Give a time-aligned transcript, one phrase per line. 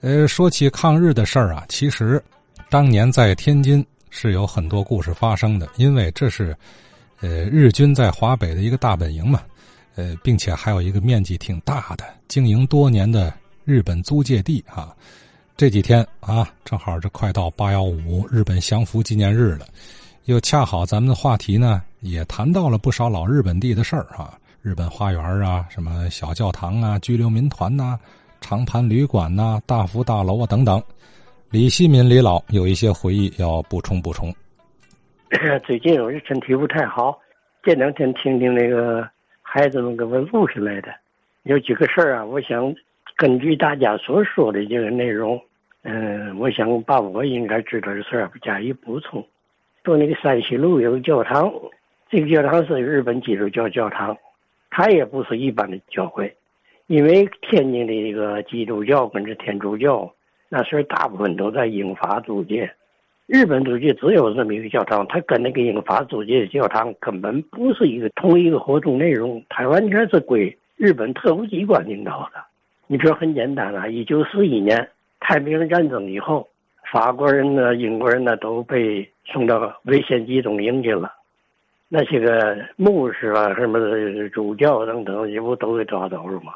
[0.00, 2.22] 呃，说起抗日的事儿啊，其实
[2.70, 6.56] 当年在天津是有很多故事发生的，因为这是
[7.20, 9.42] 呃日军在华北的一个大本营嘛，
[9.96, 13.34] 呃，并且还有一个面积挺大的、经营多年的
[13.64, 14.94] 日本租界地啊。
[15.56, 19.66] 这几天啊，正好这快到八幺五日本降服纪念日了，
[20.26, 27.98] 又恰好咱们的话题呢也谈到了不少老日本地的事儿啊，日本花园啊，什么小教堂啊，居留民团呐。
[28.40, 30.82] 长盘旅馆呐，大福大楼啊等等，
[31.50, 34.34] 李希民李老有一些回忆要补充补充。
[35.66, 37.18] 最近我是身体不太好，
[37.62, 39.06] 这两天听听那个
[39.42, 40.88] 孩子们给我录下来的，
[41.42, 42.74] 有几个事儿啊，我想
[43.16, 45.38] 根据大家所说的这个内容，
[45.82, 49.24] 嗯，我想把我应该知道的事儿加以补充。
[49.84, 51.50] 说那个山西路有个教堂，
[52.10, 54.16] 这个教堂是日本基督教教堂，
[54.70, 56.34] 它也不是一般的教会。
[56.88, 60.10] 因为天津的这个基督教跟这天主教，
[60.48, 62.72] 那时候大部分都在英法租界，
[63.26, 72.42] 日本租界只有这么一个教堂，它跟那个英法租界的教堂根本不是一个同一个活动内容，它完全是归日本特务机关领导的。
[72.86, 74.88] 你说很简单啊，一九四一年
[75.20, 76.48] 太平洋战争以后，
[76.90, 81.12] 法国人呢、英国人呢都被送到危险集中营去了，
[81.90, 86.54] 那些个牧师啊、什么的主教等等，这不都给抓走了吗？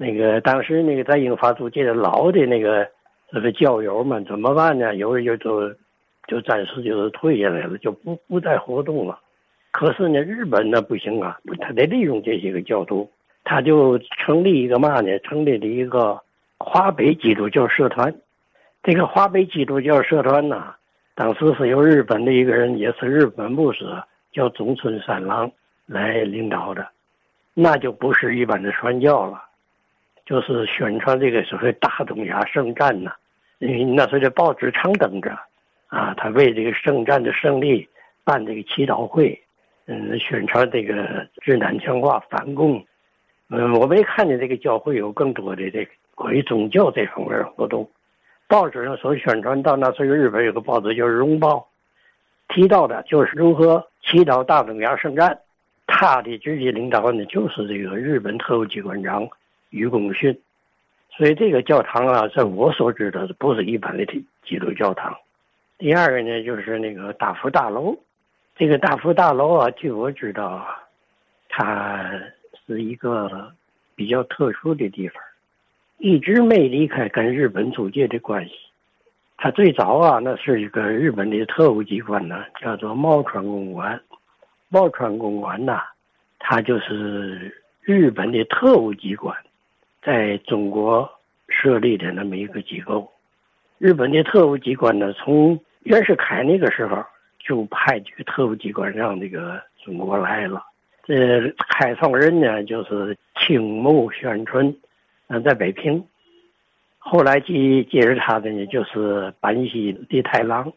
[0.00, 2.88] 那个当时那个在英法租界的老的那个
[3.32, 4.94] 那个教友们怎么办呢？
[4.94, 5.74] 有人就就
[6.28, 9.18] 就暂时就是退下来了，就不不再活动了。
[9.72, 13.10] 可是呢，日本呢不行啊，他得利用这些个教徒，
[13.42, 15.18] 他就成立一个嘛呢？
[15.18, 16.20] 成立了一个
[16.58, 18.14] 华北基督教社团。
[18.84, 20.74] 这个华北基督教社团呢，
[21.16, 23.84] 当时是由日本的一个人，也是日本牧师，
[24.30, 25.50] 叫中村三郎
[25.86, 26.86] 来领导的，
[27.52, 29.42] 那就不是一般的传教了。
[30.28, 33.10] 就是宣传这个所谓大东亚圣战呐，
[33.60, 35.30] 因为那时候的报纸常登着，
[35.86, 37.88] 啊，他为这个圣战的胜利
[38.24, 39.40] 办这个祈祷会，
[39.86, 42.84] 嗯，宣传这个治南强化反共，
[43.48, 47.88] 嗯，我没看见这个教会有更多的这个关于宗教这方面活动。
[48.48, 51.66] 报纸上所宣传到那时候日本有个报纸叫《荣报》，
[52.54, 55.38] 提到的就是如何祈祷大东亚圣战，
[55.86, 59.26] 他的直接领导呢就是这个日本特务机关长。
[59.70, 60.38] 于公训，
[61.10, 64.04] 所以这个教堂啊，在我所知的不是一般的
[64.44, 65.16] 基督教堂。
[65.78, 67.96] 第二个呢，就是那个大福大楼。
[68.56, 70.82] 这个大福大楼啊，据我知道啊，
[71.48, 72.10] 它
[72.66, 73.52] 是一个
[73.94, 75.22] 比较特殊的地方，
[75.98, 78.54] 一直没离开跟日本租界的关系。
[79.36, 84.00] 它最早啊，那是一个日本的特务机关呢，叫做茂川公馆。
[84.68, 85.80] 茂川公馆呐，
[86.40, 89.36] 它就是日本的特务机关。
[90.00, 91.10] 在中国
[91.48, 93.10] 设立的那么一个机构，
[93.78, 97.04] 日本的特务机关呢，从袁世凯那个时候
[97.38, 100.62] 就派这个特务机关让这个中国来了。
[101.04, 104.74] 这开创人呢，就是青木宣春，
[105.26, 106.04] 嗯，在北平。
[106.98, 110.72] 后来接接着他的呢，就是板西李太郎。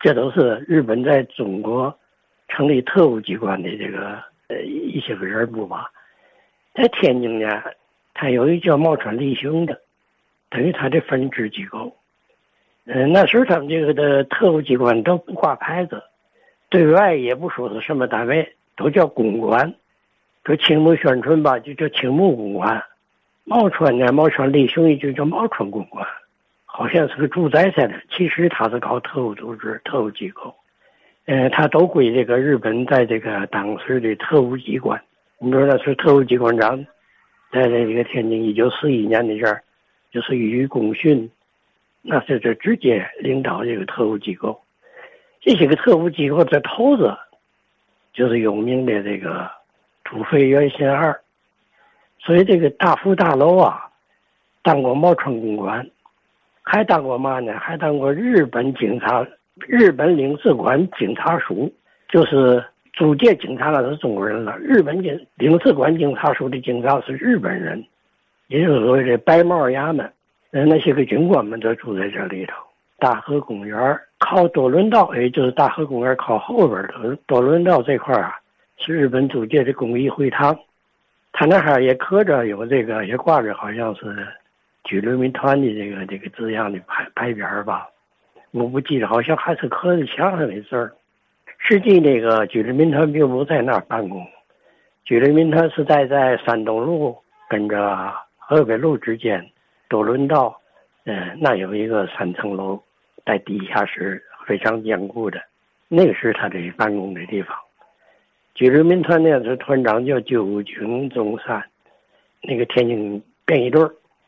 [0.00, 1.96] 这都是日本在中国
[2.48, 5.90] 成立特务机关的这个呃一些个人物吧。
[6.74, 7.62] 在天津呢。
[8.20, 9.80] 他有一叫茂川立雄的，
[10.50, 11.94] 等于他的分支机构。
[12.84, 16.02] 嗯，那时候他们这个的特务机关都不挂牌子，
[16.68, 19.72] 对外也不说是什么单位，都叫公馆。
[20.44, 22.76] 说青木宣传吧，就叫青木公馆；
[23.44, 26.04] 茂川呢，茂川立雄也就叫茂川公馆，
[26.64, 27.92] 好像是个住宅似的。
[28.10, 30.52] 其实他是搞特务组织、特务机构。
[31.26, 35.00] 嗯，他都归这个日本在这个当时的特务机关。
[35.38, 36.84] 你说那是特务机关长。
[37.50, 39.62] 在这个天津，一九四一年的这儿，
[40.10, 41.30] 就是于公训，
[42.02, 44.60] 那是这直接领导这个特务机构。
[45.40, 47.16] 这些个特务机构的头子，
[48.12, 49.50] 就是有名的这个
[50.04, 51.18] 土肥原贤二。
[52.18, 53.88] 所以这个大福大楼啊，
[54.62, 55.88] 当过茂川公馆，
[56.62, 57.58] 还当过嘛呢？
[57.58, 61.72] 还当过日本警察、日本领事馆警察署，
[62.08, 62.62] 就是。
[62.98, 67.82] 租界警察那是中国人了，日本警领事馆警察署的警察是日本人，
[68.48, 70.12] 也就是所谓的白帽衙门。
[70.50, 72.54] 那些个军官们都住在这里头。
[72.98, 78.34] 大河公园靠多伦道，也就是大河公园靠后边的多伦道这块啊，
[78.78, 80.58] 是日本租界的公益会堂。
[81.32, 84.26] 他那哈也刻着有这个，也挂着好像是
[84.82, 87.86] 居留民团的这个这个字样的牌牌匾吧。
[88.50, 90.92] 我不记得，好像还是刻在墙上的字儿。
[91.58, 94.26] 实际那个举人民团并不在那儿办公，
[95.04, 97.16] 举人民团是在在山东路
[97.48, 99.44] 跟着河北路之间，
[99.88, 100.58] 多伦道，
[101.04, 102.80] 呃，那有一个三层楼，
[103.26, 105.40] 在地下室非常坚固的，
[105.88, 107.54] 那个是他的办公的地方。
[108.54, 111.62] 举人民团呢，是团长叫九军中山，
[112.42, 113.80] 那个天津便衣队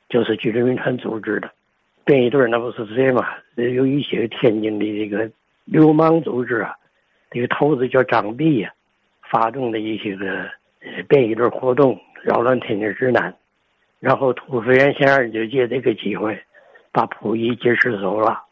[0.09, 1.51] 就是举人民团组织的。
[2.05, 3.27] 便衣队那不是谁嘛？
[3.55, 5.31] 有一些天津的这个
[5.65, 6.75] 流氓组织啊，
[7.31, 8.73] 这个头子叫张弼呀，
[9.23, 10.49] 发动的一些个
[11.09, 13.35] 便衣队活动，扰乱天津治安。
[13.99, 16.39] 然后土肥原先生就借这个机会，
[16.93, 18.43] 把溥仪劫持走了。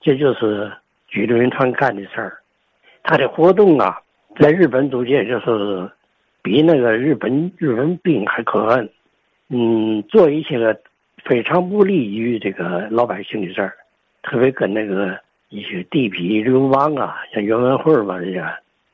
[0.00, 0.72] 这就是
[1.06, 2.38] 居留民团干的事儿。
[3.02, 4.00] 他的活动啊。
[4.38, 5.90] 在日本租界就是
[6.42, 8.88] 比那个日本日本兵还可恨，
[9.48, 10.80] 嗯，做一些个
[11.24, 13.74] 非常不利于这个老百姓的事儿，
[14.22, 15.18] 特别跟那个
[15.48, 18.44] 一些地痞流氓啊，像袁文慧嘛这些，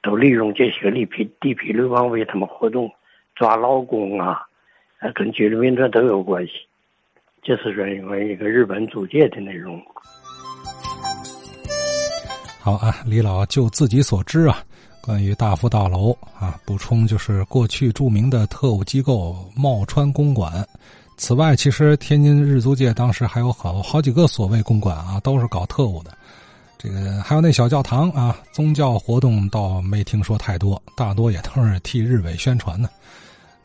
[0.02, 2.90] 都利用这些个地痞地痞流氓为他们活动，
[3.34, 4.40] 抓劳工啊，
[5.14, 6.52] 跟居留民团都有关系。
[7.42, 9.80] 这是说因为一个日本租界的内容。
[12.60, 14.62] 好啊，李老就自己所知啊。
[15.02, 20.66] 关于大福大楼啊，补充就是过去著名的特务机构茂川公馆。
[21.18, 26.16] 此外，其实天津日租界当时还有好好几个所谓公馆啊，都是搞特务的。
[26.84, 32.90] 这个还有那小教堂啊，宗教活动倒没听说太多，大多也都是替日伪宣传的。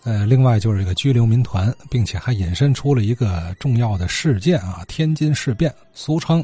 [0.06, 6.42] 呃，另外就是这个拘留民团，并且还引申出了一个重要的事件啊——天津事变，俗称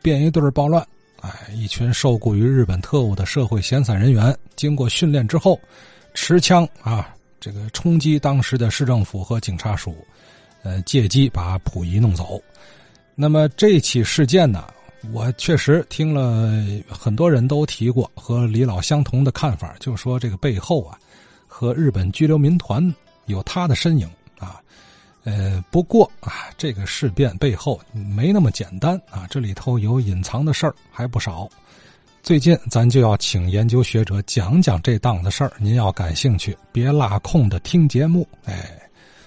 [0.00, 0.80] 便衣队暴乱。
[1.22, 5.58] 哎，一群受雇于日本特务的社会闲散人员，经过训练之后，
[6.14, 9.96] 持枪啊，这个冲击当时的市政府和警察署，
[10.62, 12.40] 呃，借机把溥仪弄走。
[13.16, 14.68] 那么这起事件呢，
[15.12, 20.98] 我确实听了很多人都提过和李老相同的看法，就说这个背后啊，
[21.46, 22.94] 和日本拘留民团
[23.26, 24.08] 有他的身影
[24.38, 24.60] 啊。
[25.24, 31.48] 呃，不过啊，这个事变背后没那么简单啊，这里头有隐藏的事儿还不少。
[32.22, 38.85] 最近咱就要请研究学者讲讲这档子事儿，您要感兴趣，别落空的听节目，哎。